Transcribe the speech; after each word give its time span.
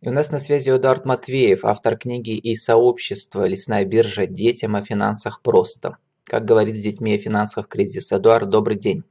И 0.00 0.08
у 0.08 0.12
нас 0.12 0.30
на 0.30 0.38
связи 0.38 0.70
Эдуард 0.70 1.04
Матвеев, 1.04 1.62
автор 1.62 1.98
книги 1.98 2.30
и 2.30 2.56
сообщества 2.56 3.46
«Лесная 3.46 3.84
биржа. 3.84 4.26
Детям 4.26 4.74
о 4.74 4.80
финансах 4.80 5.42
просто». 5.42 5.98
Как 6.24 6.46
говорить 6.46 6.78
с 6.78 6.80
детьми 6.80 7.14
о 7.14 7.18
финансах 7.18 7.66
в 7.66 7.68
кризис. 7.68 8.10
Эдуард, 8.10 8.48
добрый 8.48 8.78
день. 8.78 9.04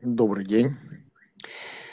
Добрый 0.00 0.46
день. 0.46 0.74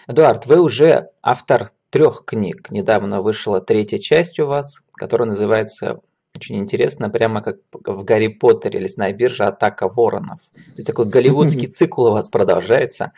Эдуард, 0.08 0.46
вы 0.46 0.62
уже 0.62 1.10
автор 1.22 1.72
трех 1.90 2.24
книг. 2.24 2.72
Недавно 2.72 3.22
вышла 3.22 3.60
третья 3.60 3.98
часть 3.98 4.40
у 4.40 4.46
вас, 4.46 4.82
которая 4.94 5.28
называется 5.28 6.00
очень 6.38 6.58
интересно, 6.58 7.10
прямо 7.10 7.42
как 7.42 7.58
в 7.72 8.04
Гарри 8.04 8.28
Поттере 8.28 8.80
«Лесная 8.80 9.14
биржа. 9.14 9.48
Атака 9.48 9.88
воронов». 9.88 10.40
То 10.54 10.74
есть 10.78 10.88
такой 10.88 11.06
голливудский 11.06 11.68
цикл 11.72 12.08
у 12.08 12.12
вас 12.12 12.30
продолжается. 12.30 13.12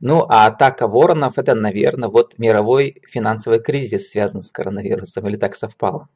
Ну, 0.00 0.24
а 0.28 0.46
атака 0.46 0.88
воронов– 0.88 1.34
это, 1.38 1.54
наверное, 1.54 2.08
вот 2.08 2.38
мировой 2.38 3.02
финансовый 3.06 3.60
кризис 3.60 4.10
связан 4.10 4.42
с 4.42 4.50
коронавирусом, 4.50 5.28
или 5.28 5.36
так 5.36 5.56
совпало? 5.56 6.08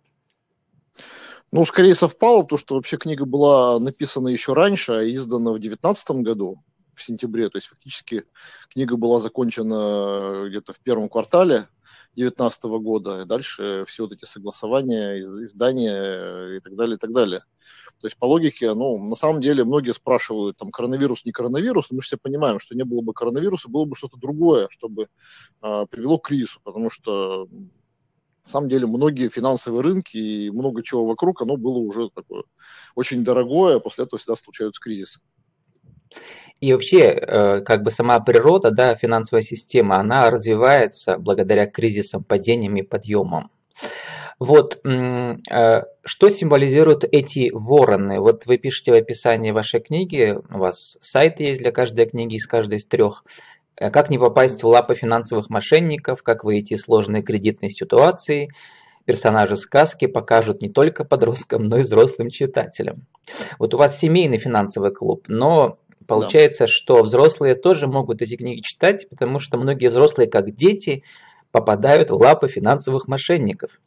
Ну, 1.52 1.64
скорее 1.64 1.94
совпало, 1.94 2.42
потому 2.42 2.58
что 2.58 2.74
вообще 2.74 2.96
книга 2.96 3.24
была 3.24 3.78
написана 3.78 4.28
еще 4.28 4.52
раньше, 4.52 4.92
а 4.92 5.04
издана 5.04 5.50
в 5.52 5.58
2019 5.60 6.10
году, 6.22 6.62
в 6.94 7.02
сентябре. 7.02 7.48
То 7.48 7.58
есть 7.58 7.68
фактически 7.68 8.24
книга 8.72 8.96
была 8.96 9.20
закончена 9.20 10.48
где-то 10.48 10.72
в 10.72 10.80
первом 10.80 11.08
квартале 11.08 11.66
2019 12.16 12.64
года, 12.82 13.22
и 13.22 13.24
дальше 13.24 13.84
все 13.86 14.04
вот 14.04 14.12
эти 14.12 14.24
согласования, 14.24 15.18
издания 15.18 16.56
и 16.56 16.60
так 16.60 16.74
далее, 16.74 16.96
и 16.96 16.98
так 16.98 17.12
далее. 17.12 17.40
То 18.00 18.06
есть 18.06 18.18
по 18.18 18.26
логике, 18.26 18.74
ну, 18.74 19.02
на 19.08 19.16
самом 19.16 19.40
деле 19.40 19.64
многие 19.64 19.92
спрашивают, 19.92 20.56
там, 20.56 20.70
коронавирус, 20.70 21.24
не 21.24 21.32
коронавирус, 21.32 21.90
но 21.90 21.96
мы 21.96 22.02
все 22.02 22.16
понимаем, 22.16 22.60
что 22.60 22.74
не 22.74 22.84
было 22.84 23.00
бы 23.00 23.14
коронавируса, 23.14 23.70
было 23.70 23.84
бы 23.86 23.96
что-то 23.96 24.18
другое, 24.18 24.68
чтобы 24.70 25.08
э, 25.62 25.86
привело 25.90 26.18
к 26.18 26.26
кризису, 26.26 26.60
потому 26.62 26.90
что 26.90 27.48
на 27.50 28.50
самом 28.50 28.68
деле 28.68 28.86
многие 28.86 29.28
финансовые 29.28 29.82
рынки 29.82 30.16
и 30.16 30.50
много 30.50 30.82
чего 30.82 31.06
вокруг, 31.06 31.42
оно 31.42 31.56
было 31.56 31.78
уже 31.78 32.10
такое 32.10 32.44
очень 32.94 33.24
дорогое, 33.24 33.76
а 33.76 33.80
после 33.80 34.04
этого 34.04 34.18
всегда 34.18 34.36
случаются 34.36 34.80
кризисы. 34.80 35.20
И 36.60 36.72
вообще, 36.72 37.10
э, 37.10 37.60
как 37.60 37.82
бы 37.82 37.90
сама 37.90 38.18
природа, 38.20 38.70
да, 38.70 38.94
финансовая 38.94 39.42
система, 39.42 39.96
она 39.96 40.30
развивается 40.30 41.18
благодаря 41.18 41.66
кризисам, 41.66 42.24
падениям 42.24 42.76
и 42.76 42.82
подъемам. 42.82 43.50
Вот, 44.38 44.80
э, 44.84 45.82
что 46.04 46.28
символизируют 46.28 47.04
эти 47.04 47.50
вороны? 47.52 48.20
Вот 48.20 48.46
вы 48.46 48.58
пишете 48.58 48.92
в 48.92 48.94
описании 48.94 49.50
вашей 49.50 49.80
книги, 49.80 50.38
у 50.50 50.58
вас 50.58 50.98
сайт 51.00 51.40
есть 51.40 51.60
для 51.60 51.72
каждой 51.72 52.06
книги 52.06 52.36
из 52.36 52.46
каждой 52.46 52.78
из 52.78 52.86
трех. 52.86 53.24
Э, 53.76 53.90
как 53.90 54.10
не 54.10 54.18
попасть 54.18 54.62
в 54.62 54.66
лапы 54.66 54.94
финансовых 54.94 55.50
мошенников, 55.50 56.22
как 56.22 56.44
выйти 56.44 56.74
из 56.74 56.82
сложной 56.82 57.22
кредитной 57.22 57.70
ситуации. 57.70 58.50
Персонажи 59.06 59.56
сказки 59.56 60.06
покажут 60.06 60.60
не 60.60 60.68
только 60.68 61.04
подросткам, 61.04 61.64
но 61.68 61.78
и 61.78 61.82
взрослым 61.82 62.28
читателям. 62.28 63.06
Вот 63.58 63.72
у 63.72 63.78
вас 63.78 63.98
семейный 63.98 64.38
финансовый 64.38 64.92
клуб, 64.92 65.26
но 65.28 65.78
Получается, 66.06 66.64
да. 66.64 66.72
что 66.72 67.02
взрослые 67.02 67.54
тоже 67.54 67.86
могут 67.86 68.22
эти 68.22 68.36
книги 68.36 68.60
читать, 68.60 69.08
потому 69.08 69.38
что 69.38 69.58
многие 69.58 69.88
взрослые, 69.88 70.28
как 70.28 70.50
дети, 70.50 71.02
попадают 71.50 72.10
в 72.10 72.14
лапы 72.14 72.48
финансовых 72.48 73.08
мошенников. 73.08 73.80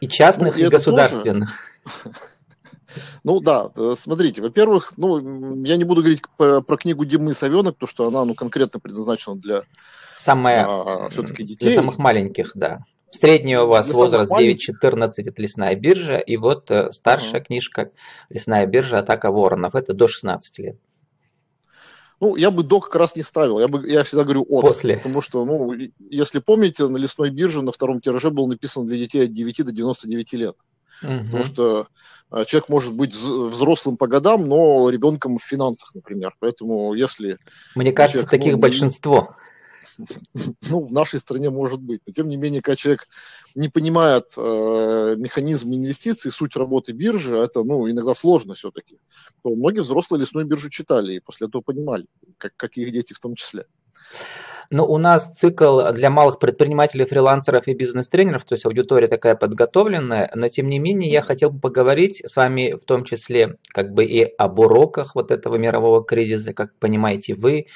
И 0.00 0.08
частных, 0.08 0.56
ну, 0.56 0.62
и, 0.62 0.66
и 0.66 0.68
государственных. 0.68 1.50
Ну 3.22 3.38
да, 3.38 3.68
э, 3.76 3.94
смотрите, 3.96 4.42
во-первых, 4.42 4.94
ну, 4.96 5.62
я 5.64 5.76
не 5.76 5.84
буду 5.84 6.00
говорить 6.00 6.22
про, 6.36 6.60
про 6.60 6.76
книгу 6.76 7.04
Димы 7.04 7.34
Савенок, 7.34 7.74
потому 7.76 7.88
что 7.88 8.08
она 8.08 8.24
ну, 8.24 8.34
конкретно 8.34 8.80
предназначена 8.80 9.36
для 9.36 9.62
Самое, 10.18 10.66
а, 10.68 11.08
все-таки 11.10 11.44
детей. 11.44 11.66
Для 11.66 11.76
самых 11.76 11.98
маленьких, 11.98 12.50
да. 12.54 12.80
Средний 13.10 13.56
у 13.56 13.66
вас 13.66 13.86
для 13.86 13.94
возраст 13.94 14.32
9-14 14.32 15.10
это 15.18 15.42
лесная 15.42 15.74
биржа, 15.74 16.18
и 16.18 16.36
вот 16.36 16.70
э, 16.70 16.92
старшая 16.92 17.40
uh-huh. 17.40 17.44
книжка 17.44 17.90
Лесная 18.28 18.66
биржа 18.66 18.98
Атака 18.98 19.32
воронов, 19.32 19.74
это 19.74 19.94
до 19.94 20.06
16 20.06 20.58
лет. 20.58 20.76
Ну, 22.20 22.36
я 22.36 22.50
бы 22.50 22.62
до 22.62 22.80
как 22.80 22.94
раз 22.96 23.16
не 23.16 23.22
ставил, 23.22 23.60
я, 23.60 23.68
бы, 23.68 23.88
я 23.88 24.04
всегда 24.04 24.24
говорю 24.24 24.44
от. 24.48 24.60
После. 24.60 24.98
Потому 24.98 25.22
что, 25.22 25.44
ну, 25.46 25.72
если 26.10 26.38
помните, 26.38 26.86
на 26.86 26.98
лесной 26.98 27.30
бирже 27.30 27.62
на 27.62 27.72
втором 27.72 28.00
тираже 28.00 28.30
был 28.30 28.46
написан 28.46 28.84
для 28.84 28.98
детей 28.98 29.24
от 29.24 29.32
9 29.32 29.64
до 29.64 29.72
99 29.72 30.32
лет. 30.34 30.56
Угу. 31.02 31.24
Потому 31.24 31.44
что 31.44 31.86
а, 32.30 32.44
человек 32.44 32.68
может 32.68 32.92
быть 32.92 33.14
взрослым 33.14 33.96
по 33.96 34.06
годам, 34.06 34.46
но 34.46 34.90
ребенком 34.90 35.38
в 35.38 35.42
финансах, 35.42 35.94
например. 35.94 36.34
Поэтому 36.40 36.92
если... 36.92 37.38
Мне 37.74 37.92
кажется, 37.92 38.18
человек, 38.18 38.30
таких 38.30 38.52
ну, 38.52 38.58
большинство. 38.58 39.36
Ну, 40.70 40.84
в 40.84 40.92
нашей 40.92 41.20
стране 41.20 41.50
может 41.50 41.80
быть. 41.80 42.00
Но 42.06 42.12
тем 42.12 42.28
не 42.28 42.36
менее, 42.36 42.62
когда 42.62 42.76
человек 42.76 43.08
не 43.54 43.68
понимает 43.68 44.26
э, 44.36 45.14
механизм 45.16 45.72
инвестиций, 45.72 46.32
суть 46.32 46.56
работы 46.56 46.92
биржи, 46.92 47.36
это 47.36 47.64
ну, 47.64 47.90
иногда 47.90 48.14
сложно 48.14 48.54
все-таки, 48.54 48.98
то 49.42 49.50
многие 49.54 49.80
взрослые 49.80 50.20
лесную 50.20 50.46
биржу 50.46 50.70
читали 50.70 51.14
и 51.14 51.20
после 51.20 51.48
этого 51.48 51.62
понимали, 51.62 52.06
как, 52.38 52.56
как 52.56 52.76
их 52.76 52.92
дети 52.92 53.12
в 53.12 53.20
том 53.20 53.34
числе. 53.34 53.66
Но 54.72 54.86
у 54.86 54.98
нас 54.98 55.32
цикл 55.32 55.90
для 55.92 56.10
малых 56.10 56.38
предпринимателей, 56.38 57.04
фрилансеров 57.04 57.66
и 57.66 57.74
бизнес-тренеров, 57.74 58.44
то 58.44 58.54
есть 58.54 58.64
аудитория 58.64 59.08
такая 59.08 59.34
подготовленная, 59.34 60.30
но 60.36 60.48
тем 60.48 60.68
не 60.68 60.78
менее 60.78 61.10
я 61.10 61.22
хотел 61.22 61.50
бы 61.50 61.58
поговорить 61.58 62.22
с 62.24 62.36
вами 62.36 62.76
в 62.80 62.84
том 62.84 63.04
числе 63.04 63.56
как 63.70 63.92
бы 63.92 64.04
и 64.04 64.22
об 64.22 64.60
уроках 64.60 65.16
вот 65.16 65.32
этого 65.32 65.56
мирового 65.56 66.04
кризиса, 66.04 66.54
как 66.54 66.72
понимаете 66.78 67.34
вы. 67.34 67.66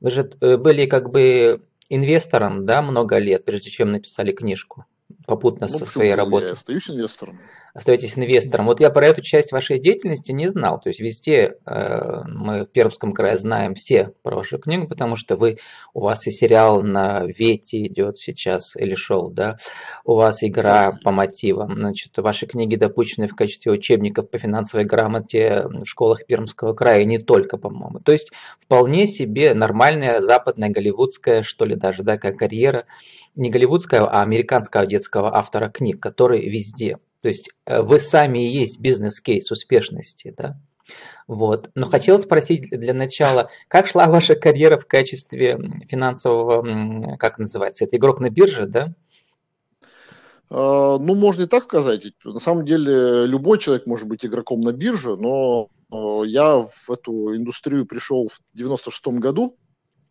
Вы 0.00 0.10
же 0.10 0.30
э, 0.40 0.58
были 0.58 0.84
как 0.84 1.10
бы 1.10 1.62
инвестором, 1.88 2.66
да, 2.66 2.82
много 2.82 3.18
лет, 3.18 3.44
прежде 3.44 3.70
чем 3.70 3.92
написали 3.92 4.32
книжку, 4.32 4.86
попутно 5.26 5.66
ну, 5.70 5.78
со 5.78 5.86
своей 5.86 6.14
работой. 6.14 6.48
Я 6.48 6.52
остаюсь 6.54 6.90
инвестором 6.90 7.38
остаетесь 7.74 8.18
инвестором. 8.18 8.66
Вот 8.66 8.80
я 8.80 8.90
про 8.90 9.06
эту 9.06 9.22
часть 9.22 9.52
вашей 9.52 9.78
деятельности 9.78 10.32
не 10.32 10.50
знал. 10.50 10.80
То 10.80 10.88
есть 10.88 11.00
везде 11.00 11.56
э, 11.64 12.22
мы 12.26 12.64
в 12.64 12.70
Пермском 12.70 13.12
крае 13.12 13.38
знаем 13.38 13.74
все 13.74 14.12
про 14.22 14.36
вашу 14.36 14.58
книгу, 14.58 14.86
потому 14.86 15.16
что 15.16 15.36
вы, 15.36 15.58
у 15.94 16.00
вас 16.00 16.26
и 16.26 16.30
сериал 16.30 16.82
на 16.82 17.24
Вете 17.24 17.86
идет 17.86 18.18
сейчас 18.18 18.76
или 18.76 18.94
шел, 18.94 19.30
да, 19.30 19.56
у 20.04 20.14
вас 20.14 20.42
игра 20.42 20.92
по 21.02 21.12
мотивам. 21.12 21.74
Значит, 21.76 22.16
ваши 22.18 22.46
книги 22.46 22.76
допущены 22.76 23.26
в 23.26 23.34
качестве 23.34 23.72
учебников 23.72 24.28
по 24.30 24.38
финансовой 24.38 24.84
грамоте 24.84 25.64
в 25.66 25.86
школах 25.86 26.26
Пермского 26.26 26.74
края, 26.74 27.02
и 27.02 27.06
не 27.06 27.18
только, 27.18 27.56
по-моему. 27.56 28.00
То 28.00 28.12
есть 28.12 28.32
вполне 28.58 29.06
себе 29.06 29.54
нормальная 29.54 30.20
западная 30.20 30.68
голливудская, 30.68 31.42
что 31.42 31.64
ли, 31.64 31.74
даже, 31.74 32.02
да, 32.02 32.18
как 32.18 32.36
карьера, 32.36 32.84
не 33.34 33.48
голливудская, 33.48 34.02
а 34.02 34.20
американского 34.22 34.86
детского 34.86 35.34
автора 35.34 35.70
книг, 35.70 36.00
который 36.00 36.48
везде. 36.48 36.98
То 37.22 37.28
есть 37.28 37.48
э, 37.66 37.80
вы 37.80 38.00
сами 38.00 38.46
и 38.46 38.52
есть 38.52 38.80
бизнес-кейс 38.80 39.50
успешности, 39.50 40.34
да? 40.36 40.60
Вот. 41.28 41.70
Но 41.74 41.86
хотел 41.86 42.18
спросить 42.18 42.68
для 42.70 42.92
начала, 42.92 43.48
как 43.68 43.86
шла 43.86 44.06
ваша 44.08 44.34
карьера 44.34 44.76
в 44.76 44.86
качестве 44.86 45.56
финансового, 45.88 47.16
как 47.16 47.38
называется, 47.38 47.84
это 47.84 47.96
игрок 47.96 48.20
на 48.20 48.28
бирже, 48.28 48.66
да? 48.66 48.92
А, 50.50 50.98
ну, 50.98 51.14
можно 51.14 51.44
и 51.44 51.46
так 51.46 51.62
сказать. 51.62 52.06
На 52.24 52.40
самом 52.40 52.64
деле, 52.64 53.24
любой 53.26 53.58
человек 53.58 53.86
может 53.86 54.08
быть 54.08 54.26
игроком 54.26 54.60
на 54.60 54.72
бирже, 54.72 55.16
но 55.16 55.68
э, 55.92 56.26
я 56.26 56.58
в 56.58 56.90
эту 56.90 57.36
индустрию 57.36 57.86
пришел 57.86 58.28
в 58.28 58.40
96 58.54 59.06
году. 59.18 59.56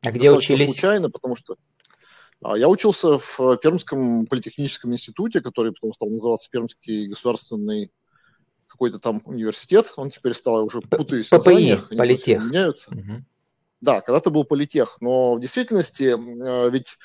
А 0.03 0.11
где 0.11 0.31
учились? 0.31 0.65
Случайно, 0.65 1.11
потому 1.11 1.35
что 1.35 1.53
а 1.53 1.57
я 2.43 2.67
учился 2.67 3.17
в 3.17 3.57
Пермском 3.57 4.25
политехническом 4.25 4.93
институте, 4.93 5.41
который 5.41 5.73
потом 5.73 5.93
стал 5.93 6.09
называться 6.09 6.49
Пермский 6.49 7.07
государственный 7.07 7.91
какой-то 8.67 8.99
там 8.99 9.21
университет. 9.25 9.91
Он 9.97 10.09
теперь 10.09 10.33
стал, 10.33 10.65
уже 10.65 10.81
путаюсь 10.81 11.27
в 11.27 11.31
названиях. 11.33 11.89
Политех. 11.89 12.43
Меняются. 12.43 12.89
Угу. 12.91 13.25
Да, 13.81 14.01
когда-то 14.01 14.29
был 14.29 14.43
политех. 14.43 14.97
Но 15.01 15.35
в 15.35 15.39
действительности 15.39 16.15
э, 16.15 16.69
ведь 16.69 16.97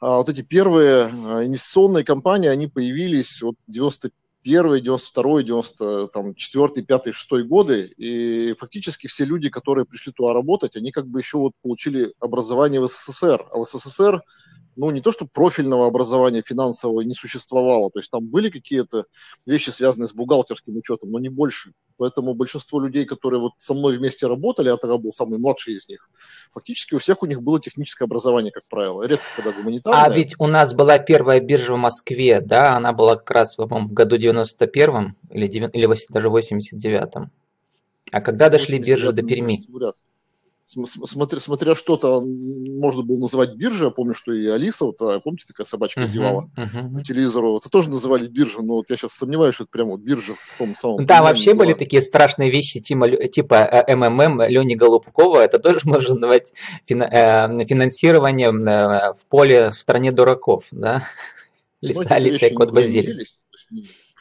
а, 0.00 0.18
вот 0.18 0.28
эти 0.28 0.42
первые 0.42 1.08
э, 1.08 1.46
инвестиционные 1.46 2.04
компании, 2.04 2.48
они 2.48 2.68
появились 2.68 3.42
вот 3.42 3.56
91 3.66 4.82
92 4.82 5.42
94 5.42 6.86
5 6.86 7.14
6 7.14 7.30
годы, 7.46 7.92
и 7.96 8.54
фактически 8.56 9.08
все 9.08 9.24
люди, 9.24 9.48
которые 9.48 9.86
пришли 9.86 10.12
туда 10.12 10.32
работать, 10.32 10.76
они 10.76 10.92
как 10.92 11.08
бы 11.08 11.18
еще 11.18 11.38
вот 11.38 11.52
получили 11.62 12.14
образование 12.20 12.80
в 12.80 12.86
СССР, 12.86 13.44
а 13.52 13.58
в 13.58 13.64
СССР 13.64 14.22
ну, 14.78 14.92
не 14.92 15.00
то, 15.00 15.10
что 15.10 15.26
профильного 15.26 15.88
образования 15.88 16.40
финансового 16.40 17.00
не 17.00 17.14
существовало, 17.14 17.90
то 17.90 17.98
есть 17.98 18.12
там 18.12 18.24
были 18.24 18.48
какие-то 18.48 19.06
вещи, 19.44 19.70
связанные 19.70 20.06
с 20.06 20.12
бухгалтерским 20.12 20.76
учетом, 20.76 21.10
но 21.10 21.18
не 21.18 21.28
больше. 21.28 21.72
Поэтому 21.96 22.32
большинство 22.34 22.78
людей, 22.78 23.04
которые 23.04 23.40
вот 23.40 23.54
со 23.56 23.74
мной 23.74 23.98
вместе 23.98 24.28
работали, 24.28 24.68
а 24.68 24.76
тогда 24.76 24.96
был 24.96 25.10
самый 25.10 25.40
младший 25.40 25.74
из 25.74 25.88
них, 25.88 26.08
фактически 26.52 26.94
у 26.94 26.98
всех 26.98 27.24
у 27.24 27.26
них 27.26 27.42
было 27.42 27.60
техническое 27.60 28.04
образование, 28.04 28.52
как 28.52 28.62
правило, 28.68 29.02
редко 29.02 29.24
когда 29.34 29.50
гуманитарное. 29.50 30.04
А 30.04 30.08
ведь 30.10 30.36
у 30.38 30.46
нас 30.46 30.72
была 30.72 31.00
первая 31.00 31.40
биржа 31.40 31.74
в 31.74 31.78
Москве, 31.78 32.40
да, 32.40 32.76
она 32.76 32.92
была 32.92 33.16
как 33.16 33.32
раз, 33.32 33.56
по-моему, 33.56 33.88
в 33.88 33.92
году 33.92 34.16
91-м 34.16 35.16
или, 35.32 35.46
или 35.46 35.88
даже 36.08 36.28
89-м. 36.28 37.32
А 38.12 38.20
когда 38.20 38.48
дошли 38.48 38.78
биржи 38.78 39.10
до 39.10 39.24
Перми? 39.24 39.58
Смотря, 40.68 41.40
смотря 41.40 41.74
что-то 41.74 42.20
можно 42.20 43.02
было 43.02 43.18
называть 43.18 43.54
биржей, 43.54 43.86
я 43.86 43.90
помню, 43.90 44.14
что 44.14 44.32
и 44.32 44.46
Алиса, 44.46 44.84
вот, 44.84 45.00
а, 45.00 45.18
помните, 45.20 45.46
такая 45.46 45.66
собачка 45.66 46.00
uh-huh, 46.00 46.06
зевала 46.06 46.50
uh-huh. 46.56 46.94
по 46.94 47.02
телевизору, 47.02 47.56
это 47.56 47.68
тоже 47.70 47.88
называли 47.90 48.26
биржей, 48.28 48.62
но 48.62 48.74
вот 48.74 48.90
я 48.90 48.96
сейчас 48.96 49.12
сомневаюсь, 49.12 49.54
что 49.54 49.64
это 49.64 49.70
прямо 49.70 49.92
вот 49.92 50.00
биржа 50.00 50.34
в 50.34 50.54
том 50.58 50.74
самом... 50.74 51.06
Да, 51.06 51.22
вообще 51.22 51.54
была. 51.54 51.64
были 51.64 51.74
такие 51.74 52.02
страшные 52.02 52.50
вещи 52.50 52.80
типа, 52.80 53.08
типа 53.28 53.84
МММ 53.88 54.42
Лени 54.42 54.74
Голубкова, 54.74 55.38
это 55.40 55.58
тоже 55.58 55.80
можно 55.84 56.14
называть 56.14 56.52
финансированием 56.86 58.64
в 58.64 59.26
поле 59.28 59.70
в 59.70 59.74
стране 59.74 60.12
дураков, 60.12 60.64
да? 60.70 61.08
Лиса, 61.80 62.06
Алиса 62.10 62.46
и 62.46 62.54
Кот 62.54 62.72
Базилий 62.72 63.26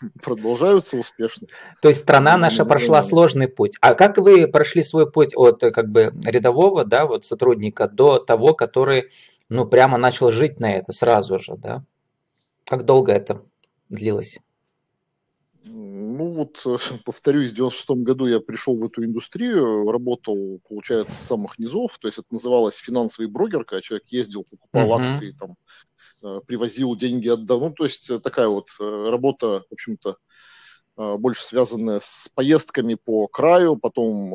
продолжаются 0.21 0.97
успешно. 0.97 1.47
То 1.81 1.89
есть 1.89 2.01
страна 2.01 2.37
наша 2.37 2.65
прошла 2.65 3.03
сложный 3.03 3.47
путь. 3.47 3.75
А 3.81 3.93
как 3.93 4.17
вы 4.17 4.47
прошли 4.47 4.83
свой 4.83 5.09
путь 5.09 5.33
от 5.35 5.61
как 5.61 5.89
бы 5.89 6.13
рядового, 6.25 6.85
да, 6.85 7.05
вот 7.05 7.25
сотрудника 7.25 7.87
до 7.87 8.19
того, 8.19 8.53
который, 8.53 9.09
ну, 9.49 9.65
прямо 9.65 9.97
начал 9.97 10.31
жить 10.31 10.59
на 10.59 10.71
это 10.71 10.93
сразу 10.93 11.39
же, 11.39 11.55
да? 11.57 11.83
Как 12.65 12.83
долго 12.83 13.11
это 13.11 13.41
длилось? 13.89 14.39
Ну 15.69 16.33
вот, 16.33 16.63
повторюсь, 17.05 17.51
в 17.51 17.55
96 17.55 17.89
году 18.03 18.25
я 18.27 18.39
пришел 18.39 18.75
в 18.77 18.85
эту 18.85 19.03
индустрию, 19.03 19.91
работал, 19.91 20.59
получается, 20.67 21.13
с 21.13 21.27
самых 21.27 21.59
низов, 21.59 21.97
то 21.99 22.07
есть 22.07 22.17
это 22.17 22.27
называлось 22.31 22.77
финансовый 22.77 23.27
брокер, 23.27 23.65
когда 23.65 23.81
человек 23.81 24.07
ездил, 24.07 24.45
покупал 24.49 24.99
uh-huh. 24.99 25.05
акции, 25.05 25.35
там, 25.37 25.55
Э, 26.23 26.41
привозил 26.45 26.95
деньги 26.95 27.29
отдал. 27.29 27.59
Ну, 27.59 27.71
то 27.71 27.83
есть 27.83 28.09
э, 28.09 28.19
такая 28.19 28.47
вот 28.47 28.69
э, 28.79 29.09
работа, 29.09 29.63
в 29.69 29.73
общем-то, 29.73 30.17
больше 31.19 31.45
связанная 31.45 31.99
с 32.01 32.27
поездками 32.33 32.95
по 32.95 33.27
краю, 33.27 33.77
потом 33.77 34.31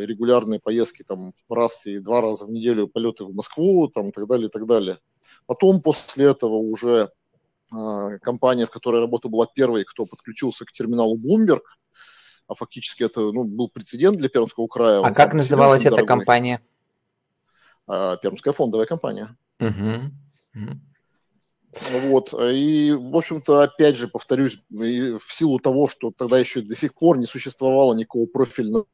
регулярные 0.00 0.58
поездки 0.58 1.02
там 1.02 1.34
раз 1.50 1.84
и 1.84 1.98
два 1.98 2.22
раза 2.22 2.46
в 2.46 2.50
неделю 2.50 2.88
полеты 2.88 3.24
в 3.24 3.34
Москву, 3.34 3.88
там 3.88 4.08
и 4.08 4.10
так 4.10 4.26
далее, 4.26 4.46
и 4.46 4.50
так 4.50 4.66
далее. 4.66 4.96
Потом 5.44 5.82
после 5.82 6.24
этого 6.24 6.54
уже 6.54 7.10
компания, 8.20 8.66
в 8.66 8.70
которой 8.70 8.96
я 8.96 9.00
работал, 9.02 9.30
была 9.30 9.46
первой, 9.46 9.84
кто 9.84 10.06
подключился 10.06 10.64
к 10.64 10.72
терминалу 10.72 11.18
Bloomberg, 11.18 11.62
а 12.46 12.54
фактически 12.54 13.04
это 13.04 13.20
ну, 13.32 13.44
был 13.44 13.68
прецедент 13.68 14.18
для 14.18 14.28
Пермского 14.28 14.66
края. 14.66 15.00
А 15.00 15.12
как 15.14 15.34
называлась 15.34 15.82
эта 15.82 15.92
дорогой. 15.92 16.08
компания? 16.08 16.60
Пермская 17.86 18.52
фондовая 18.52 18.86
компания. 18.86 19.36
Угу. 19.60 20.12
Угу. 20.54 20.80
Вот. 22.02 22.34
И, 22.52 22.92
в 22.92 23.16
общем-то, 23.16 23.62
опять 23.62 23.96
же, 23.96 24.08
повторюсь, 24.08 24.58
в 24.70 25.28
силу 25.28 25.58
того, 25.58 25.88
что 25.88 26.12
тогда 26.16 26.38
еще 26.38 26.60
до 26.60 26.76
сих 26.76 26.94
пор 26.94 27.18
не 27.18 27.26
существовало 27.26 27.94
никакого 27.94 28.26
профильного 28.26 28.86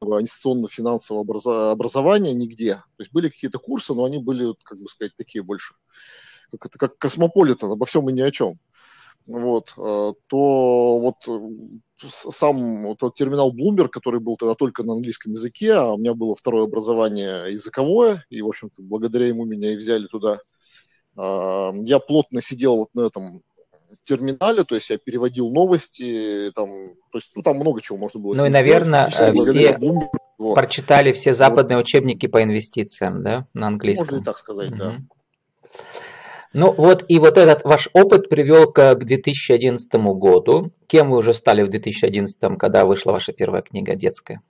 инвестиционно-финансового 0.00 1.72
образования 1.72 2.34
нигде. 2.34 2.74
То 2.74 3.02
есть 3.02 3.12
были 3.12 3.28
какие-то 3.28 3.58
курсы, 3.58 3.94
но 3.94 4.04
они 4.04 4.18
были, 4.18 4.54
как 4.62 4.78
бы 4.78 4.88
сказать, 4.88 5.16
такие 5.16 5.42
больше, 5.42 5.74
как 6.50 6.66
это 6.66 6.78
как 6.78 6.98
космополитен, 6.98 7.70
обо 7.70 7.86
всем 7.86 8.08
и 8.08 8.12
ни 8.12 8.20
о 8.20 8.30
чем. 8.30 8.58
Вот, 9.26 9.74
э, 9.76 10.12
то 10.26 10.98
вот 10.98 11.16
э, 11.28 12.08
сам 12.08 12.84
вот 12.84 12.98
этот 12.98 13.14
терминал 13.14 13.54
Bloomberg, 13.54 13.88
который 13.88 14.20
был 14.20 14.36
тогда 14.36 14.54
только 14.54 14.84
на 14.84 14.94
английском 14.94 15.32
языке, 15.32 15.74
а 15.74 15.92
у 15.92 15.98
меня 15.98 16.14
было 16.14 16.34
второе 16.34 16.64
образование 16.64 17.52
языковое, 17.52 18.24
и, 18.30 18.40
в 18.40 18.48
общем-то, 18.48 18.82
благодаря 18.82 19.26
ему 19.26 19.44
меня 19.44 19.72
и 19.72 19.76
взяли 19.76 20.06
туда– 20.06 20.38
я 21.18 21.98
плотно 21.98 22.40
сидел 22.40 22.76
вот 22.76 22.94
на 22.94 23.06
этом 23.06 23.42
терминале, 24.04 24.64
то 24.64 24.76
есть 24.76 24.88
я 24.90 24.98
переводил 24.98 25.50
новости, 25.50 26.52
там, 26.54 26.68
то 27.10 27.18
есть, 27.18 27.32
ну, 27.34 27.42
там 27.42 27.56
много 27.56 27.80
чего 27.80 27.98
можно 27.98 28.20
было. 28.20 28.34
Ну 28.34 28.46
и, 28.46 28.50
наверное, 28.50 29.10
все 29.10 29.32
вот. 30.38 30.54
прочитали 30.54 31.12
все 31.12 31.34
западные 31.34 31.76
вот. 31.78 31.86
учебники 31.86 32.26
по 32.26 32.42
инвестициям, 32.42 33.24
да, 33.24 33.46
на 33.52 33.66
английском. 33.66 34.06
Можно 34.06 34.22
и 34.22 34.24
так 34.24 34.38
сказать, 34.38 34.70
угу. 34.70 34.78
да. 34.78 34.96
Ну 36.52 36.72
вот 36.72 37.04
и 37.08 37.18
вот 37.18 37.36
этот 37.36 37.64
ваш 37.64 37.88
опыт 37.92 38.28
привел 38.28 38.72
к 38.72 38.94
2011 38.94 39.92
году. 40.16 40.72
Кем 40.86 41.10
вы 41.10 41.18
уже 41.18 41.34
стали 41.34 41.62
в 41.62 41.68
2011, 41.68 42.36
когда 42.58 42.84
вышла 42.84 43.12
ваша 43.12 43.32
первая 43.32 43.62
книга 43.62 43.94
детская? 43.94 44.40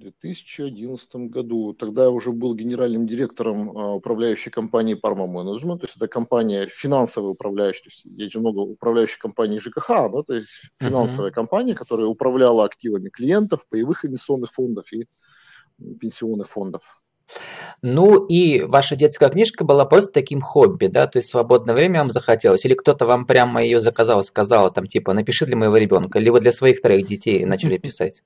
2011 0.00 1.14
году. 1.30 1.74
Тогда 1.74 2.04
я 2.04 2.10
уже 2.10 2.32
был 2.32 2.54
генеральным 2.54 3.06
директором 3.06 3.76
а, 3.76 3.94
управляющей 3.94 4.50
компании 4.50 4.98
Parma 4.98 5.26
Management, 5.26 5.78
то 5.80 5.84
есть 5.84 5.96
это 5.96 6.08
компания 6.08 6.66
финансовая 6.66 7.30
управляющая, 7.30 7.84
то 7.84 7.88
есть 7.90 8.04
есть 8.04 8.32
же 8.32 8.40
много 8.40 8.60
управляющих 8.60 9.18
компаний 9.18 9.60
ЖКХ, 9.60 9.88
но 10.10 10.22
то 10.22 10.34
есть 10.34 10.62
финансовая 10.80 11.30
uh-huh. 11.30 11.34
компания, 11.34 11.74
которая 11.74 12.06
управляла 12.06 12.64
активами 12.64 13.10
клиентов, 13.10 13.66
боевых 13.70 14.04
инвестиционных 14.04 14.52
фондов 14.52 14.90
и 14.92 15.06
пенсионных 16.00 16.48
фондов. 16.48 16.99
Ну 17.82 18.26
и 18.26 18.62
ваша 18.62 18.94
детская 18.94 19.30
книжка 19.30 19.64
была 19.64 19.86
просто 19.86 20.12
таким 20.12 20.42
хобби, 20.42 20.86
да, 20.86 21.06
то 21.06 21.18
есть 21.18 21.30
свободное 21.30 21.74
время 21.74 22.00
вам 22.00 22.10
захотелось, 22.10 22.64
или 22.66 22.74
кто-то 22.74 23.06
вам 23.06 23.24
прямо 23.24 23.62
ее 23.62 23.80
заказал, 23.80 24.22
сказал, 24.22 24.70
там, 24.72 24.86
типа, 24.86 25.14
напиши 25.14 25.46
для 25.46 25.56
моего 25.56 25.78
ребенка, 25.78 26.18
или 26.18 26.28
вы 26.28 26.40
для 26.40 26.52
своих 26.52 26.82
троих 26.82 27.06
детей 27.06 27.44
начали 27.46 27.78
писать? 27.78 28.22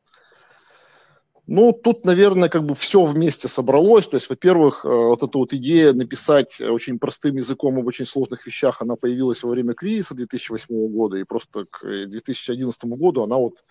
Ну, 1.47 1.73
тут, 1.73 2.07
наверное, 2.07 2.49
как 2.49 2.65
бы 2.65 2.75
все 2.75 3.05
вместе 3.05 3.49
собралось. 3.49 4.09
То 4.09 4.17
есть, 4.17 4.31
во-первых, 4.31 4.85
э, 4.85 4.89
вот 4.89 5.23
эта 5.23 5.37
вот 5.37 5.53
идея 5.53 5.93
написать 5.93 6.59
очень 6.59 6.99
простым 6.99 7.37
языком 7.37 7.79
об 7.79 7.87
очень 7.87 8.07
сложных 8.07 8.47
вещах, 8.47 8.81
она 8.81 8.97
появилась 8.97 9.43
во 9.43 9.51
время 9.51 9.75
кризиса 9.75 10.15
2008 10.15 10.89
года, 10.89 11.19
и 11.19 11.25
просто 11.25 11.67
к 11.71 11.85
2011 11.85 12.85
году 12.85 13.23
она 13.23 13.37
вот 13.37 13.63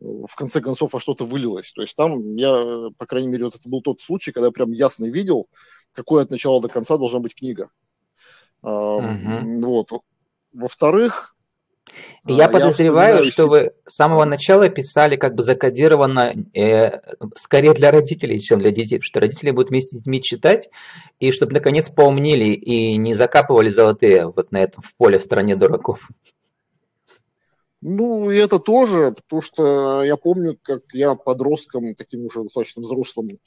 в 0.00 0.34
конце 0.34 0.60
концов 0.60 0.92
во 0.92 1.00
что-то 1.00 1.24
вылилась. 1.24 1.72
То 1.72 1.82
есть 1.82 1.94
там 1.94 2.36
я, 2.36 2.90
по 2.96 3.06
крайней 3.06 3.28
мере, 3.28 3.44
вот 3.44 3.56
это 3.56 3.68
был 3.68 3.82
тот 3.82 4.00
случай, 4.00 4.32
когда 4.32 4.46
я 4.46 4.52
прям 4.52 4.70
ясно 4.70 5.04
видел, 5.06 5.48
какой 5.92 6.22
от 6.22 6.30
начала 6.30 6.60
до 6.60 6.68
конца 6.68 6.96
должна 6.96 7.20
быть 7.20 7.34
книга. 7.34 7.70
Uh-huh. 8.62 9.62
Вот. 9.62 9.90
Во-вторых, 10.52 11.34
я 12.26 12.46
а, 12.46 12.48
подозреваю, 12.48 13.24
я 13.24 13.30
что 13.30 13.46
вы 13.46 13.72
с 13.86 13.94
самого 13.94 14.24
начала 14.24 14.68
писали 14.68 15.16
как 15.16 15.34
бы 15.34 15.42
закодированно 15.42 16.34
э, 16.54 17.00
скорее 17.36 17.74
для 17.74 17.90
родителей, 17.90 18.40
чем 18.40 18.60
для 18.60 18.70
детей, 18.70 19.00
что 19.00 19.20
родители 19.20 19.50
будут 19.50 19.70
вместе 19.70 19.96
с 19.96 19.98
детьми 19.98 20.22
читать, 20.22 20.68
и 21.18 21.32
чтобы 21.32 21.52
наконец 21.52 21.88
поумнели 21.88 22.48
и 22.48 22.96
не 22.96 23.14
закапывали 23.14 23.70
золотые 23.70 24.26
вот 24.26 24.52
на 24.52 24.58
этом 24.58 24.82
в 24.82 24.94
поле 24.96 25.18
в 25.18 25.22
стране 25.22 25.56
дураков. 25.56 26.08
Ну, 27.82 28.30
и 28.30 28.36
это 28.36 28.58
тоже, 28.58 29.12
потому 29.12 29.40
что 29.40 30.02
я 30.02 30.16
помню, 30.16 30.58
как 30.62 30.82
я 30.92 31.14
подростком, 31.14 31.94
таким 31.94 32.26
уже 32.26 32.42
достаточно 32.42 32.82
взрослым, 32.82 33.38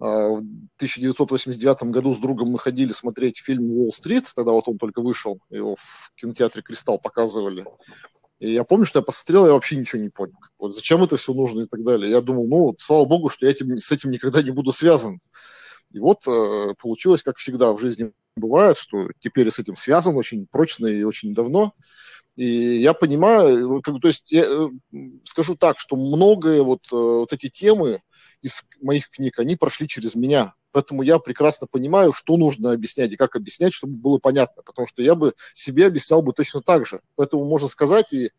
а, 0.00 0.28
в 0.28 0.42
1989 0.76 1.90
году 1.90 2.14
с 2.14 2.18
другом 2.18 2.50
мы 2.50 2.58
ходили 2.58 2.92
смотреть 2.92 3.38
фильм 3.38 3.70
«Уолл-стрит», 3.70 4.32
тогда 4.34 4.52
вот 4.52 4.68
он 4.68 4.78
только 4.78 5.02
вышел, 5.02 5.38
его 5.50 5.76
в 5.76 6.12
кинотеатре 6.16 6.62
«Кристалл» 6.62 6.98
показывали. 6.98 7.64
И 8.40 8.52
я 8.52 8.64
помню, 8.64 8.86
что 8.86 8.98
я 8.98 9.02
посмотрел, 9.02 9.46
я 9.46 9.52
вообще 9.52 9.76
ничего 9.76 10.02
не 10.02 10.08
понял. 10.08 10.34
Вот 10.58 10.74
зачем 10.74 11.02
это 11.02 11.16
все 11.16 11.32
нужно 11.32 11.62
и 11.62 11.66
так 11.66 11.84
далее. 11.84 12.10
Я 12.10 12.20
думал, 12.20 12.48
ну, 12.48 12.76
слава 12.78 13.04
богу, 13.04 13.28
что 13.28 13.46
я 13.46 13.52
этим, 13.52 13.78
с 13.78 13.92
этим 13.92 14.10
никогда 14.10 14.42
не 14.42 14.50
буду 14.50 14.72
связан. 14.72 15.20
И 15.92 16.00
вот 16.00 16.26
э, 16.26 16.74
получилось, 16.80 17.22
как 17.22 17.36
всегда 17.36 17.72
в 17.72 17.80
жизни 17.80 18.12
бывает, 18.36 18.76
что 18.76 19.08
теперь 19.20 19.50
с 19.50 19.60
этим 19.60 19.76
связан 19.76 20.16
очень 20.16 20.46
прочно 20.50 20.86
и 20.86 21.04
очень 21.04 21.34
давно. 21.34 21.72
И 22.36 22.78
я 22.80 22.94
понимаю, 22.94 23.80
как, 23.82 24.00
то 24.00 24.08
есть 24.08 24.32
я 24.32 24.44
э, 24.44 24.68
скажу 25.24 25.56
так, 25.56 25.78
что 25.78 25.96
многое 25.96 26.62
вот, 26.62 26.80
э, 26.92 26.96
вот 26.96 27.32
эти 27.32 27.48
темы, 27.48 28.00
из 28.44 28.62
моих 28.82 29.08
книг, 29.08 29.38
они 29.38 29.56
прошли 29.56 29.88
через 29.88 30.14
меня. 30.14 30.54
Поэтому 30.70 31.02
я 31.02 31.18
прекрасно 31.18 31.66
понимаю, 31.66 32.12
что 32.12 32.36
нужно 32.36 32.72
объяснять 32.72 33.10
и 33.10 33.16
как 33.16 33.36
объяснять, 33.36 33.72
чтобы 33.72 33.94
было 33.94 34.18
понятно. 34.18 34.62
Потому 34.62 34.86
что 34.86 35.02
я 35.02 35.14
бы 35.14 35.32
себе 35.54 35.86
объяснял 35.86 36.20
бы 36.20 36.34
точно 36.34 36.60
так 36.60 36.86
же. 36.86 37.00
Поэтому 37.16 37.46
можно 37.46 37.68
сказать 37.68 38.12
и 38.12 38.26
э, 38.26 38.30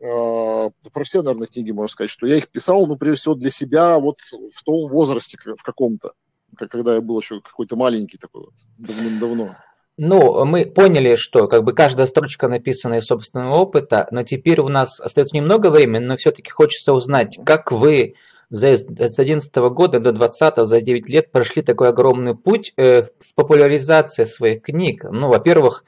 про 0.00 1.04
все, 1.04 1.22
наверное, 1.22 1.48
книги 1.48 1.72
можно 1.72 1.92
сказать, 1.92 2.10
что 2.10 2.26
я 2.26 2.36
их 2.36 2.50
писал, 2.50 2.86
ну, 2.86 2.96
прежде 2.96 3.20
всего, 3.20 3.34
для 3.34 3.50
себя 3.50 3.98
вот 3.98 4.20
в 4.20 4.62
том 4.62 4.88
возрасте 4.88 5.36
в 5.38 5.62
каком-то, 5.64 6.12
когда 6.56 6.94
я 6.94 7.00
был 7.00 7.18
еще 7.18 7.40
какой-то 7.40 7.74
маленький 7.74 8.18
такой 8.18 8.42
вот, 8.42 8.54
давным-давно. 8.78 9.56
Ну, 9.98 10.44
мы 10.46 10.64
поняли, 10.64 11.16
что 11.16 11.48
как 11.48 11.64
бы 11.64 11.74
каждая 11.74 12.06
строчка 12.06 12.48
написана 12.48 12.94
из 12.94 13.04
собственного 13.04 13.56
опыта, 13.56 14.08
но 14.10 14.22
теперь 14.22 14.60
у 14.60 14.68
нас 14.68 14.98
остается 15.00 15.36
немного 15.36 15.68
времени, 15.68 16.04
но 16.04 16.16
все-таки 16.16 16.50
хочется 16.50 16.94
узнать, 16.94 17.38
как 17.44 17.72
вы 17.72 18.14
за, 18.48 18.76
с 18.76 18.86
2011 18.86 19.54
года 19.56 20.00
до 20.00 20.12
2020, 20.12 20.66
за 20.66 20.80
9 20.80 21.08
лет 21.10 21.30
прошли 21.30 21.62
такой 21.62 21.88
огромный 21.88 22.34
путь 22.34 22.72
э, 22.76 23.02
в 23.02 23.34
популяризации 23.34 24.24
своих 24.24 24.62
книг. 24.62 25.04
Ну, 25.10 25.28
во-первых, 25.28 25.84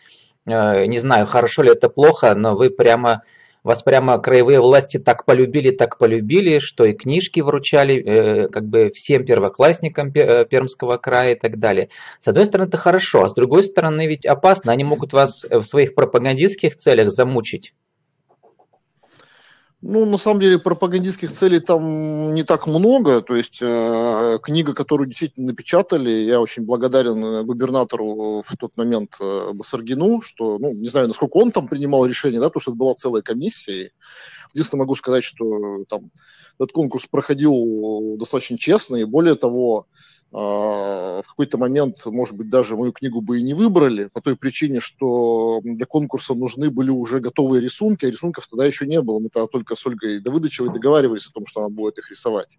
э, 0.46 0.84
не 0.84 0.98
знаю, 0.98 1.26
хорошо 1.26 1.62
ли 1.62 1.70
это 1.72 1.88
плохо, 1.88 2.34
но 2.34 2.56
вы 2.56 2.68
прямо 2.68 3.22
вас 3.64 3.82
прямо 3.82 4.18
краевые 4.18 4.60
власти 4.60 4.98
так 4.98 5.24
полюбили, 5.24 5.70
так 5.70 5.98
полюбили, 5.98 6.58
что 6.58 6.84
и 6.84 6.92
книжки 6.92 7.40
вручали 7.40 7.96
э, 7.96 8.48
как 8.48 8.66
бы 8.66 8.90
всем 8.94 9.24
первоклассникам 9.24 10.12
э, 10.14 10.44
Пермского 10.44 10.98
края 10.98 11.34
и 11.34 11.38
так 11.38 11.58
далее. 11.58 11.88
С 12.20 12.28
одной 12.28 12.44
стороны, 12.44 12.68
это 12.68 12.76
хорошо, 12.76 13.24
а 13.24 13.30
с 13.30 13.34
другой 13.34 13.64
стороны, 13.64 14.06
ведь 14.06 14.26
опасно. 14.26 14.72
Они 14.72 14.84
могут 14.84 15.12
вас 15.12 15.44
в 15.44 15.62
своих 15.62 15.94
пропагандистских 15.94 16.76
целях 16.76 17.10
замучить. 17.10 17.72
Ну, 19.86 20.06
на 20.06 20.16
самом 20.16 20.40
деле, 20.40 20.58
пропагандистских 20.58 21.30
целей 21.30 21.60
там 21.60 22.32
не 22.32 22.42
так 22.42 22.66
много. 22.66 23.20
То 23.20 23.36
есть 23.36 23.58
э, 23.60 24.38
книга, 24.42 24.72
которую 24.72 25.08
действительно 25.08 25.48
напечатали, 25.48 26.10
я 26.10 26.40
очень 26.40 26.64
благодарен 26.64 27.22
э, 27.22 27.42
губернатору 27.42 28.42
в 28.46 28.56
тот 28.56 28.78
момент 28.78 29.16
э, 29.20 29.52
Басаргину, 29.52 30.22
что, 30.22 30.58
ну, 30.58 30.72
не 30.72 30.88
знаю, 30.88 31.08
насколько 31.08 31.36
он 31.36 31.52
там 31.52 31.68
принимал 31.68 32.06
решение, 32.06 32.40
да, 32.40 32.46
потому 32.46 32.62
что 32.62 32.70
это 32.70 32.78
была 32.78 32.94
целая 32.94 33.20
комиссия. 33.20 33.90
Единственное, 34.54 34.84
могу 34.84 34.96
сказать, 34.96 35.22
что 35.22 35.84
там 35.90 36.10
этот 36.58 36.72
конкурс 36.72 37.04
проходил 37.04 38.16
достаточно 38.16 38.56
честно, 38.56 38.96
и 38.96 39.04
более 39.04 39.34
того, 39.34 39.86
в 40.34 41.24
какой-то 41.28 41.58
момент, 41.58 42.04
может 42.06 42.36
быть, 42.36 42.50
даже 42.50 42.76
мою 42.76 42.92
книгу 42.92 43.20
бы 43.20 43.38
и 43.38 43.42
не 43.42 43.54
выбрали, 43.54 44.08
по 44.12 44.20
той 44.20 44.36
причине, 44.36 44.80
что 44.80 45.60
для 45.62 45.86
конкурса 45.86 46.34
нужны 46.34 46.70
были 46.70 46.90
уже 46.90 47.20
готовые 47.20 47.62
рисунки, 47.62 48.04
а 48.04 48.10
рисунков 48.10 48.48
тогда 48.48 48.66
еще 48.66 48.84
не 48.84 49.00
было. 49.00 49.20
Мы 49.20 49.28
тогда 49.28 49.46
только 49.46 49.76
с 49.76 49.86
Ольгой 49.86 50.18
Давыдовичевой 50.18 50.72
договаривались 50.72 51.26
о 51.26 51.32
том, 51.32 51.46
что 51.46 51.60
она 51.60 51.68
будет 51.68 51.98
их 51.98 52.10
рисовать. 52.10 52.58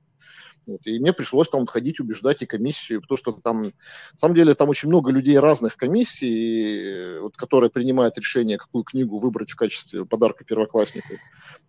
Вот. 0.67 0.81
И 0.86 1.00
мне 1.00 1.13
пришлось 1.13 1.50
там 1.50 1.65
ходить, 1.65 2.00
убеждать 2.00 2.41
и 2.41 2.45
комиссию, 2.45 3.01
потому 3.01 3.17
что 3.17 3.31
там, 3.34 3.63
на 3.63 4.19
самом 4.19 4.36
деле, 4.36 4.53
там 4.53 4.69
очень 4.69 4.89
много 4.89 5.12
людей 5.12 5.38
разных 5.38 5.77
комиссий, 5.77 7.19
вот, 7.19 7.36
которые 7.38 7.69
принимают 7.69 8.17
решение, 8.17 8.57
какую 8.57 8.84
книгу 8.84 9.19
выбрать 9.19 9.51
в 9.51 9.55
качестве 9.55 10.05
подарка 10.05 10.43
первокласснику. 10.43 11.15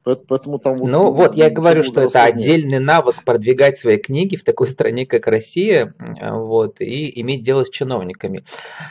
Поэтому 0.02 0.58
там 0.60 0.78
вот, 0.78 0.88
ну 0.88 1.12
вот, 1.12 1.34
я 1.34 1.50
говорю, 1.50 1.82
что 1.82 2.00
это 2.00 2.22
отдельный 2.22 2.78
навык 2.78 3.24
продвигать 3.24 3.78
свои 3.78 3.96
книги 3.96 4.36
в 4.36 4.44
такой 4.44 4.68
стране, 4.68 5.04
как 5.04 5.26
Россия, 5.26 5.94
вот, 6.22 6.80
и 6.80 7.20
иметь 7.20 7.42
дело 7.42 7.64
с 7.64 7.70
чиновниками. 7.70 8.44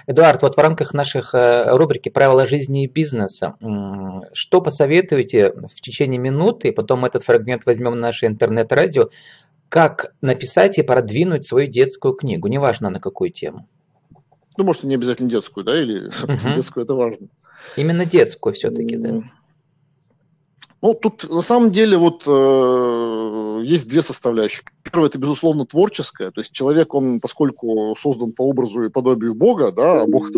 Эдуард, 0.08 0.42
вот 0.42 0.56
в 0.56 0.60
рамках 0.60 0.94
наших 0.94 1.34
э, 1.34 1.76
рубрики 1.76 2.10
«Правила 2.10 2.46
жизни 2.46 2.84
и 2.84 2.88
бизнеса», 2.88 3.56
что 4.34 4.62
посоветуете 4.62 5.52
в 5.52 5.80
течение 5.82 6.20
минуты, 6.20 6.74
потом 6.74 7.06
этот 7.06 7.24
фрагмент 7.24 7.66
возьмем 7.66 7.94
в 7.94 7.96
наше 7.96 8.26
интернет-радио, 8.26 9.10
как 9.70 10.14
написать 10.22 10.78
и 10.78 10.84
продвинуть 10.84 11.46
свою 11.46 11.68
детскую 11.68 12.14
книгу, 12.14 12.48
неважно 12.48 12.90
на 12.90 13.00
какую 13.00 13.32
тему. 13.32 13.68
Ну, 14.58 14.64
может, 14.64 14.84
не 14.84 14.96
обязательно 14.96 15.30
детскую, 15.30 15.66
да, 15.66 15.80
или 15.80 16.08
угу. 16.08 16.50
детскую 16.56 16.86
это 16.86 16.96
важно. 16.96 17.28
Именно 17.76 18.06
детскую 18.06 18.54
все-таки, 18.54 18.96
да. 18.96 19.24
Ну, 20.82 20.94
тут 20.94 21.28
на 21.30 21.42
самом 21.42 21.72
деле 21.72 21.98
вот 21.98 22.24
э, 22.28 23.62
есть 23.64 23.88
две 23.90 24.02
составляющие. 24.02 24.64
Первое, 24.84 25.10
это, 25.10 25.18
безусловно, 25.18 25.66
творческое. 25.66 26.30
То 26.32 26.42
есть 26.42 26.52
человек, 26.52 26.94
он, 26.94 27.20
поскольку 27.20 27.96
создан 28.00 28.34
по 28.34 28.48
образу 28.48 28.84
и 28.84 28.90
подобию 28.90 29.34
Бога, 29.34 29.72
да, 29.72 30.02
а 30.02 30.06
Бог... 30.06 30.30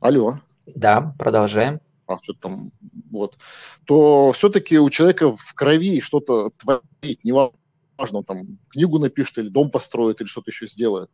Алло. 0.00 0.40
Да, 0.66 1.14
продолжаем 1.16 1.80
а 2.06 2.18
что-то 2.22 2.40
там, 2.40 2.72
вот, 3.10 3.36
то 3.84 4.32
все-таки 4.32 4.78
у 4.78 4.90
человека 4.90 5.36
в 5.36 5.54
крови 5.54 6.00
что-то 6.00 6.50
творить, 6.50 7.24
неважно, 7.24 8.22
там 8.26 8.58
книгу 8.70 8.98
напишет 8.98 9.38
или 9.38 9.48
дом 9.48 9.70
построит 9.70 10.20
или 10.20 10.28
что-то 10.28 10.50
еще 10.50 10.66
сделает. 10.66 11.10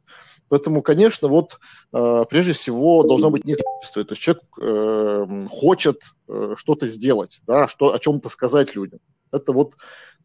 Поэтому, 0.48 0.82
конечно, 0.82 1.28
вот 1.28 1.58
э, 1.92 2.24
прежде 2.28 2.52
всего 2.52 3.04
должно 3.04 3.30
быть 3.30 3.44
некое 3.44 3.64
То 3.94 4.00
есть 4.00 4.20
человек 4.20 4.42
э, 4.60 5.46
хочет 5.48 6.02
э, 6.28 6.54
что-то 6.56 6.86
сделать, 6.86 7.40
да, 7.46 7.68
что, 7.68 7.94
о 7.94 7.98
чем-то 7.98 8.28
сказать 8.28 8.74
людям. 8.74 9.00
Это 9.30 9.52
вот 9.52 9.76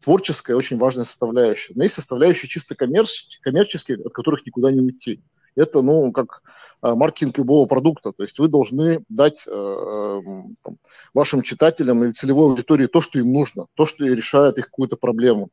творческая 0.02 0.54
очень 0.54 0.78
важная 0.78 1.04
составляющая. 1.04 1.72
Но 1.74 1.84
есть 1.84 1.94
составляющие 1.94 2.48
чисто 2.48 2.74
коммерческие 2.74 4.04
от 4.04 4.12
которых 4.12 4.44
никуда 4.44 4.70
не 4.70 4.80
уйти 4.80 5.22
это, 5.58 5.82
ну, 5.82 6.12
как 6.12 6.42
а, 6.80 6.94
маркетинг 6.94 7.36
любого 7.38 7.66
продукта. 7.66 8.12
То 8.12 8.22
есть 8.22 8.38
вы 8.38 8.48
должны 8.48 9.04
дать 9.08 9.44
э, 9.46 9.50
эм, 9.50 10.56
там, 10.62 10.78
вашим 11.12 11.42
читателям 11.42 12.04
или 12.04 12.12
целевой 12.12 12.50
аудитории 12.50 12.86
то, 12.86 13.00
что 13.00 13.18
им 13.18 13.32
нужно, 13.32 13.66
то, 13.74 13.84
что 13.84 14.04
решает 14.04 14.58
их 14.58 14.66
какую-то 14.66 14.96
проблему. 14.96 15.50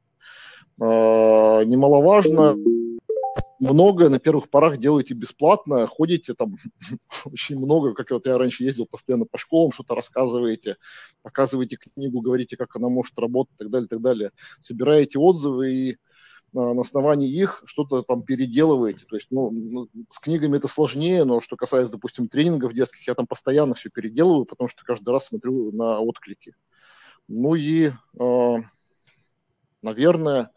Э, 0.80 1.64
немаловажно, 1.66 2.56
многое 3.60 4.10
на 4.10 4.20
первых 4.20 4.50
порах 4.50 4.78
делаете 4.78 5.16
бесплатно, 5.16 5.88
ходите 5.88 6.36
там 6.36 6.58
очень 7.26 7.58
много, 7.58 7.94
как 7.94 8.12
вот 8.12 8.28
я 8.28 8.38
раньше 8.38 8.64
ездил 8.64 8.86
постоянно 8.86 9.26
по 9.26 9.40
школам, 9.40 9.72
что-то 9.72 9.96
рассказываете, 9.96 10.78
показываете 11.24 11.78
книгу, 11.78 12.22
говорите, 12.22 12.56
как 12.56 12.76
она 12.76 12.90
может 12.90 13.18
работать 13.18 13.56
и 13.56 13.58
так 13.58 13.70
далее, 13.72 13.88
так 13.88 14.02
далее. 14.02 14.32
Собираете 14.60 15.18
отзывы 15.18 15.72
и 15.72 15.98
на 16.54 16.82
основании 16.82 17.30
их 17.30 17.64
что-то 17.66 18.02
там 18.02 18.24
переделываете. 18.24 19.06
То 19.06 19.16
есть, 19.18 19.28
ну, 19.30 19.52
ну, 19.52 19.90
с 20.10 20.20
книгами 20.20 20.58
это 20.58 20.68
сложнее, 20.68 21.25
но 21.25 21.42
что 21.42 21.58
касается, 21.58 21.92
допустим, 21.92 22.30
тренингов 22.30 22.74
детских, 22.74 23.06
я 23.08 23.14
там 23.14 23.28
постоянно 23.28 23.74
все 23.74 23.90
переделываю, 23.90 24.46
потому 24.46 24.70
что 24.70 24.86
каждый 24.86 25.10
раз 25.10 25.28
смотрю 25.28 25.72
на 25.74 26.00
отклики. 26.00 26.56
Ну 27.28 27.56
и, 27.56 27.92
э, 28.20 28.56
наверное, 29.82 30.52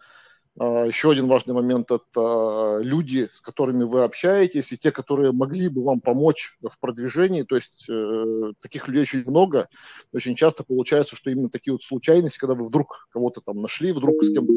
э, 0.61 0.85
еще 0.89 1.11
один 1.11 1.27
важный 1.27 1.55
момент– 1.55 1.91
это 1.91 2.79
люди, 2.83 3.29
с 3.33 3.41
которыми 3.41 3.85
вы 3.85 4.05
общаетесь, 4.05 4.71
и 4.73 4.79
те, 4.79 4.93
которые 4.93 5.33
могли 5.33 5.69
бы 5.69 5.83
вам 5.83 6.01
помочь 6.01 6.59
в 6.61 6.79
продвижении. 6.79 7.43
То 7.43 7.57
есть 7.57 7.87
э, 7.89 8.53
таких 8.61 8.87
людей 8.87 9.03
очень 9.03 9.23
много. 9.23 9.69
Очень 10.13 10.37
часто 10.37 10.63
получается, 10.63 11.17
что 11.17 11.31
именно 11.31 11.49
такие 11.49 11.73
вот 11.73 11.83
случайности, 11.83 12.39
когда 12.39 12.55
вы 12.55 12.67
вдруг 12.67 13.09
кого-то 13.11 13.41
там 13.41 13.63
нашли, 13.63 13.93
вдруг 13.93 14.23
с 14.23 14.33
кем-то 14.33 14.53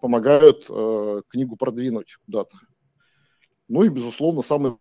помогают 0.00 0.66
э, 0.68 1.22
книгу 1.28 1.56
продвинуть 1.56 2.16
куда-то. 2.26 2.56
Ну 3.68 3.82
и, 3.82 3.88
безусловно, 3.88 4.42
самый 4.42 4.76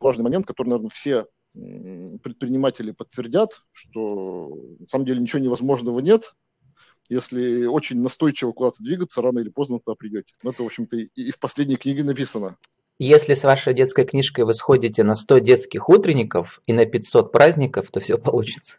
важный 0.00 0.24
момент, 0.24 0.46
который, 0.46 0.68
наверное, 0.68 0.90
все 0.90 1.26
предприниматели 1.54 2.92
подтвердят, 2.92 3.62
что 3.72 4.76
на 4.78 4.86
самом 4.86 5.06
деле 5.06 5.20
ничего 5.20 5.40
невозможного 5.40 5.98
нет. 6.00 6.34
Если 7.08 7.64
очень 7.64 8.00
настойчиво 8.00 8.52
куда-то 8.52 8.82
двигаться, 8.82 9.22
рано 9.22 9.38
или 9.38 9.48
поздно 9.48 9.80
туда 9.80 9.94
придете. 9.94 10.34
Но 10.42 10.50
это, 10.50 10.62
в 10.62 10.66
общем-то, 10.66 10.96
и, 10.96 11.08
и 11.14 11.30
в 11.30 11.38
последней 11.38 11.76
книге 11.76 12.04
написано. 12.04 12.58
Если 12.98 13.34
с 13.34 13.44
вашей 13.44 13.74
детской 13.74 14.04
книжкой 14.04 14.44
вы 14.44 14.54
сходите 14.54 15.04
на 15.04 15.14
100 15.14 15.38
детских 15.38 15.88
утренников 15.88 16.60
и 16.66 16.72
на 16.72 16.84
500 16.84 17.32
праздников, 17.32 17.90
то 17.90 18.00
все 18.00 18.18
получится. 18.18 18.78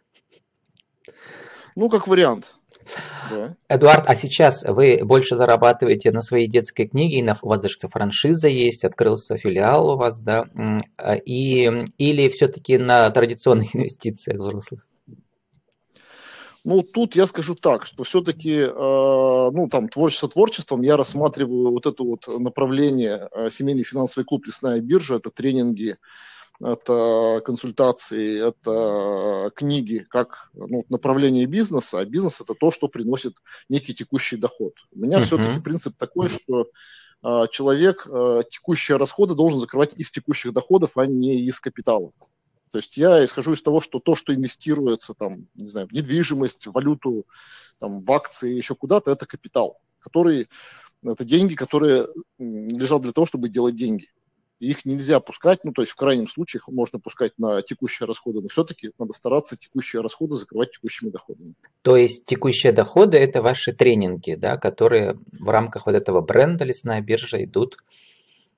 Ну, 1.74 1.88
как 1.88 2.06
вариант. 2.06 2.56
Да. 3.30 3.56
Эдуард, 3.68 4.04
а 4.06 4.14
сейчас 4.14 4.64
вы 4.64 5.00
больше 5.04 5.36
зарабатываете 5.36 6.10
на 6.10 6.20
своей 6.20 6.48
детской 6.48 6.86
книге, 6.86 7.22
на, 7.22 7.36
у 7.42 7.48
вас 7.48 7.60
даже 7.60 7.76
франшиза 7.80 8.48
есть, 8.48 8.84
открылся 8.84 9.36
филиал 9.36 9.90
у 9.90 9.96
вас, 9.96 10.20
да, 10.20 10.46
а, 10.96 11.14
и, 11.14 11.84
или 11.98 12.28
все-таки 12.28 12.78
на 12.78 13.10
традиционных 13.10 13.74
инвестициях 13.76 14.38
взрослых? 14.38 14.86
Ну, 16.62 16.82
тут 16.82 17.16
я 17.16 17.26
скажу 17.26 17.54
так, 17.54 17.86
что 17.86 18.02
все-таки, 18.02 18.58
э, 18.58 18.70
ну, 18.70 19.68
там, 19.70 19.88
творчество 19.88 20.28
творчеством, 20.28 20.82
я 20.82 20.98
рассматриваю 20.98 21.70
вот 21.70 21.86
это 21.86 22.02
вот 22.02 22.26
направление 22.28 23.28
э, 23.32 23.48
семейный 23.50 23.82
финансовый 23.82 24.24
клуб 24.24 24.46
«Лесная 24.46 24.80
биржа», 24.80 25.14
это 25.14 25.30
тренинги, 25.30 25.96
это 26.60 27.40
консультации, 27.44 28.46
это 28.46 29.50
книги 29.56 30.06
как 30.10 30.50
ну, 30.54 30.84
направление 30.88 31.46
бизнеса, 31.46 32.00
а 32.00 32.04
бизнес 32.04 32.40
это 32.40 32.54
то, 32.54 32.70
что 32.70 32.88
приносит 32.88 33.36
некий 33.68 33.94
текущий 33.94 34.36
доход. 34.36 34.74
У 34.92 34.98
меня 34.98 35.18
uh-huh. 35.18 35.24
все-таки 35.24 35.60
принцип 35.60 35.96
такой, 35.96 36.28
что 36.28 36.68
э, 37.22 37.46
человек 37.50 38.06
э, 38.06 38.42
текущие 38.50 38.98
расходы 38.98 39.34
должен 39.34 39.60
закрывать 39.60 39.94
из 39.94 40.10
текущих 40.10 40.52
доходов, 40.52 40.96
а 40.96 41.06
не 41.06 41.40
из 41.40 41.60
капитала. 41.60 42.12
То 42.70 42.78
есть 42.78 42.96
я 42.96 43.24
исхожу 43.24 43.54
из 43.54 43.62
того, 43.62 43.80
что 43.80 43.98
то, 43.98 44.14
что 44.14 44.34
инвестируется 44.34 45.14
там, 45.14 45.46
не 45.54 45.68
знаю, 45.68 45.88
в 45.88 45.92
недвижимость, 45.92 46.66
в 46.66 46.72
валюту, 46.72 47.26
там, 47.78 48.04
в 48.04 48.12
акции, 48.12 48.54
еще 48.54 48.74
куда-то, 48.74 49.10
это 49.10 49.26
капитал, 49.26 49.80
который 49.98 50.48
это 51.02 51.24
деньги, 51.24 51.54
которые 51.54 52.06
лежат 52.38 53.02
для 53.02 53.12
того, 53.12 53.26
чтобы 53.26 53.48
делать 53.48 53.74
деньги 53.74 54.08
их 54.60 54.84
нельзя 54.84 55.20
пускать, 55.20 55.64
ну, 55.64 55.72
то 55.72 55.82
есть 55.82 55.92
в 55.92 55.96
крайнем 55.96 56.28
случае 56.28 56.58
их 56.58 56.68
можно 56.68 56.98
пускать 57.00 57.32
на 57.38 57.62
текущие 57.62 58.06
расходы, 58.06 58.40
но 58.40 58.48
все-таки 58.48 58.90
надо 58.98 59.12
стараться 59.12 59.56
текущие 59.56 60.02
расходы 60.02 60.36
закрывать 60.36 60.72
текущими 60.72 61.08
доходами. 61.08 61.54
То 61.82 61.96
есть 61.96 62.26
текущие 62.26 62.72
доходы– 62.72 63.16
это 63.18 63.40
ваши 63.42 63.72
тренинги, 63.72 64.34
да, 64.34 64.58
которые 64.58 65.18
в 65.32 65.48
рамках 65.48 65.86
вот 65.86 65.94
этого 65.94 66.20
бренда 66.20 66.64
«Лесная 66.64 67.00
биржа» 67.00 67.42
идут. 67.42 67.78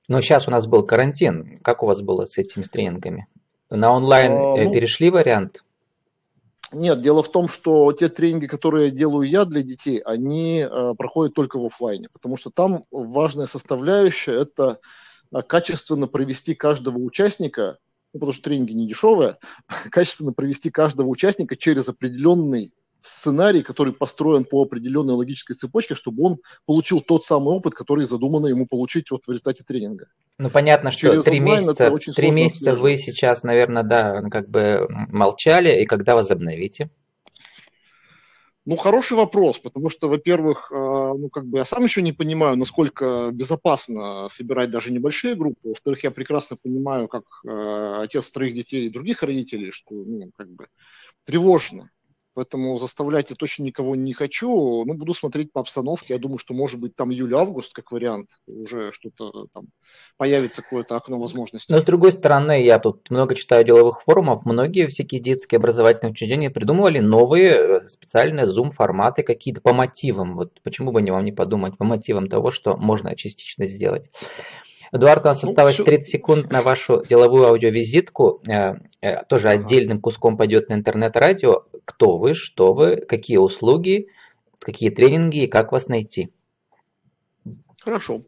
Но 0.09 0.19
сейчас 0.19 0.47
у 0.49 0.51
нас 0.51 0.67
был 0.67 0.85
карантин. 0.85 1.59
Как 1.59 1.81
у 1.81 1.85
вас 1.87 2.01
было 2.01 2.25
с 2.25 2.37
этими 2.37 2.63
тренингами? 2.63 3.27
На 3.69 3.91
онлайн 3.91 4.33
а, 4.33 4.57
э, 4.57 4.65
ну, 4.65 4.73
перешли 4.73 5.09
вариант? 5.09 5.63
Нет, 6.73 7.01
дело 7.01 7.23
в 7.23 7.31
том, 7.31 7.47
что 7.47 7.93
те 7.93 8.09
тренинги, 8.09 8.47
которые 8.47 8.91
делаю 8.91 9.29
я 9.29 9.45
для 9.45 9.63
детей, 9.63 9.99
они 9.99 10.67
э, 10.69 10.93
проходят 10.97 11.33
только 11.33 11.57
в 11.57 11.65
офлайне, 11.65 12.09
потому 12.11 12.35
что 12.35 12.49
там 12.49 12.83
важная 12.91 13.47
составляющая– 13.47 14.33
это 14.41 14.79
качественно 15.41 16.07
провести 16.07 16.53
каждого 16.53 16.97
участника, 16.97 17.79
ну, 18.13 18.19
потому 18.19 18.33
что 18.33 18.43
тренинги 18.43 18.73
не 18.73 18.87
дешевые, 18.87 19.37
качественно 19.91 20.33
провести 20.33 20.69
каждого 20.69 21.07
участника 21.07 21.55
через 21.55 21.89
определенный 21.89 22.73
сценарий, 23.01 23.63
который 23.63 23.93
построен 23.93 24.45
по 24.45 24.63
определенной 24.63 25.13
логической 25.13 25.55
цепочке, 25.55 25.95
чтобы 25.95 26.23
он 26.23 26.37
получил 26.65 27.01
тот 27.01 27.25
самый 27.25 27.53
опыт, 27.53 27.73
который 27.73 28.05
задумано 28.05 28.47
ему 28.47 28.65
получить 28.65 29.11
вот 29.11 29.25
в 29.25 29.29
результате 29.29 29.63
тренинга. 29.63 30.07
Ну, 30.37 30.49
понятно, 30.49 30.91
что 30.91 31.21
три 31.21 31.39
месяца, 31.39 31.91
три 32.15 32.31
месяца 32.31 32.75
вы 32.75 32.97
сейчас, 32.97 33.43
наверное, 33.43 33.83
да, 33.83 34.21
как 34.29 34.49
бы 34.49 34.87
молчали, 34.89 35.81
и 35.81 35.85
когда 35.85 36.15
возобновите? 36.15 36.89
Ну, 38.65 38.77
хороший 38.77 39.17
вопрос, 39.17 39.59
потому 39.59 39.89
что, 39.89 40.07
во-первых, 40.07 40.71
э, 40.71 40.75
ну, 40.75 41.29
как 41.29 41.45
бы 41.45 41.57
я 41.57 41.65
сам 41.65 41.83
еще 41.83 42.01
не 42.01 42.13
понимаю, 42.13 42.55
насколько 42.55 43.29
безопасно 43.33 44.29
собирать 44.29 44.71
даже 44.71 44.89
небольшие 44.91 45.35
группы. 45.35 45.69
Во-вторых, 45.69 46.03
я 46.03 46.11
прекрасно 46.11 46.55
понимаю, 46.55 47.09
как 47.09 47.23
э, 47.45 47.97
отец 48.03 48.31
троих 48.31 48.55
детей 48.55 48.85
и 48.85 48.89
других 48.89 49.21
родителей, 49.21 49.71
что, 49.71 49.93
ну, 49.93 50.31
как 50.37 50.49
бы 50.49 50.67
тревожно. 51.25 51.89
Поэтому 52.35 52.79
заставлять 52.79 53.29
я 53.29 53.35
точно 53.35 53.63
никого 53.63 53.95
не 53.95 54.13
хочу. 54.13 54.83
Ну, 54.85 54.93
буду 54.95 55.13
смотреть 55.13 55.51
по 55.51 55.61
обстановке. 55.61 56.13
Я 56.13 56.19
думаю, 56.19 56.39
что, 56.39 56.53
может 56.53 56.79
быть, 56.79 56.95
там 56.95 57.11
июль-август, 57.11 57.73
как 57.73 57.91
вариант, 57.91 58.29
уже 58.47 58.91
что-то 58.91 59.47
там 59.53 59.67
появится 60.17 60.63
какое-то 60.63 60.95
окно 60.95 61.19
возможностей. 61.19 61.71
Но, 61.71 61.79
с 61.79 61.83
другой 61.83 62.11
стороны, 62.11 62.63
я 62.63 62.79
тут 62.79 63.09
много 63.11 63.35
читаю 63.35 63.63
деловых 63.63 64.01
форумов. 64.01 64.45
Многие 64.45 64.87
всякие 64.87 65.21
детские 65.21 65.57
образовательные 65.57 66.11
учреждения 66.11 66.49
придумывали 66.49 66.99
новые 66.99 67.51
э, 67.51 67.87
специальные 67.87 68.47
зум-форматы 68.47 69.21
какие-то 69.21 69.61
по 69.61 69.73
мотивам. 69.73 70.35
Вот 70.35 70.59
почему 70.63 70.91
бы 70.91 71.01
не 71.01 71.11
вам 71.11 71.25
не 71.25 71.31
подумать 71.31 71.77
по 71.77 71.85
мотивам 71.85 72.27
того, 72.29 72.49
что 72.49 72.77
можно 72.77 73.15
частично 73.15 73.67
сделать. 73.67 74.09
Эдуард, 74.93 75.25
у 75.25 75.29
нас 75.29 75.41
ну, 75.41 75.49
осталось 75.49 75.77
30 75.77 76.07
секунд 76.07 76.51
на 76.51 76.61
вашу 76.61 77.03
деловую 77.03 77.47
аудиовизитку. 77.47 78.43
Э, 78.47 78.75
э, 79.01 79.23
тоже 79.23 79.49
отдельным 79.49 79.99
куском 79.99 80.37
пойдет 80.37 80.69
на 80.69 80.75
интернет-радио. 80.75 81.63
Кто 81.83 82.19
вы, 82.19 82.35
что 82.35 82.73
вы, 82.73 82.97
какие 82.97 83.37
услуги, 83.37 84.09
какие 84.59 84.91
тренинги 84.91 85.45
и 85.45 85.47
как 85.47 85.71
вас 85.71 85.87
найти? 85.87 86.31
Хорошо. 87.81 88.21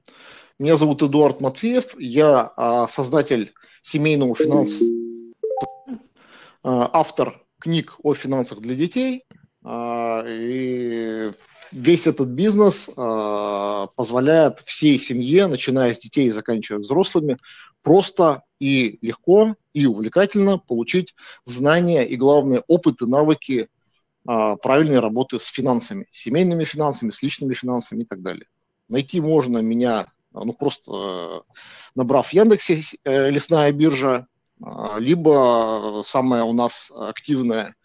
Меня 0.58 0.78
зовут 0.78 1.04
Эдуард 1.04 1.40
Матвеев. 1.40 2.00
Я 2.00 2.52
а, 2.58 2.88
создатель 2.88 3.54
семейного 3.84 4.36
финанса, 4.36 4.84
автор 6.64 7.44
книг 7.60 7.96
о 8.02 8.16
финансах 8.16 8.60
для 8.62 8.74
детей. 8.74 9.24
А, 9.64 10.24
и 10.28 11.32
весь 11.72 12.08
этот 12.08 12.30
бизнес 12.30 12.90
э, 12.90 13.88
позволяет 13.96 14.60
всей 14.66 15.00
семье, 15.00 15.48
начиная 15.48 15.94
с 15.94 16.00
детей 16.00 16.28
и 16.28 16.32
заканчивая 16.32 16.80
взрослыми, 16.82 17.38
просто 17.82 18.44
и 18.60 18.98
легко 19.02 19.56
и 19.74 19.86
увлекательно 19.86 20.58
получить 20.58 21.16
знания 21.46 22.04
и, 22.04 22.16
главное, 22.16 22.64
опыт 22.68 23.02
и 23.02 23.06
навыки 23.06 23.68
э, 24.28 24.56
правильной 24.62 25.00
работы 25.00 25.40
с 25.40 25.46
финансами, 25.48 26.08
с 26.12 26.24
семейными 26.24 26.64
финансами, 26.64 27.12
с 27.12 27.22
личными 27.22 27.54
финансами 27.54 28.04
и 28.04 28.06
так 28.06 28.22
далее. 28.22 28.48
Найти 28.88 29.20
можно 29.20 29.60
меня, 29.60 30.08
ну, 30.32 30.54
просто 30.54 30.92
э, 30.92 31.42
набрав 31.96 32.28
в 32.28 32.34
Яндексе 32.34 32.82
э, 33.04 33.30
«Лесная 33.30 33.72
биржа», 33.72 34.28
либо 34.98 36.02
самая 36.08 36.46
у 36.46 36.54
нас 36.54 36.90
активная– 36.96 37.76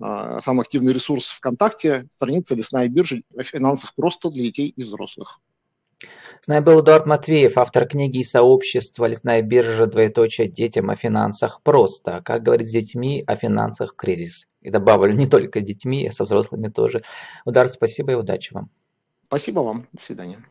самый 0.00 0.62
активный 0.62 0.92
ресурс 0.92 1.26
ВКонтакте, 1.26 2.08
страница 2.12 2.54
«Лесная 2.54 2.88
биржа» 2.88 3.22
о 3.36 3.42
финансах 3.42 3.94
просто 3.94 4.30
для 4.30 4.44
детей 4.44 4.72
и 4.74 4.82
взрослых. 4.82 5.40
С 6.40 6.48
нами 6.48 6.64
был 6.64 6.80
Эдуард 6.80 7.06
Матвеев, 7.06 7.58
автор 7.58 7.86
книги 7.86 8.20
и 8.20 8.24
сообщества 8.24 9.04
«Лесная 9.04 9.42
биржа. 9.42 9.86
Двоеточие. 9.86 10.48
Детям 10.48 10.88
о 10.88 10.96
финансах 10.96 11.60
просто». 11.62 12.22
Как 12.24 12.42
говорить 12.42 12.68
с 12.68 12.72
детьми 12.72 13.22
о 13.26 13.36
финансах 13.36 13.94
кризис. 13.94 14.48
И 14.62 14.70
добавлю, 14.70 15.12
не 15.12 15.26
только 15.26 15.60
детьми, 15.60 16.08
а 16.08 16.12
со 16.12 16.24
взрослыми 16.24 16.68
тоже. 16.68 17.02
Удар, 17.44 17.68
спасибо 17.68 18.12
и 18.12 18.14
удачи 18.14 18.54
вам. 18.54 18.70
Спасибо 19.26 19.60
вам. 19.60 19.86
До 19.92 20.02
свидания. 20.02 20.42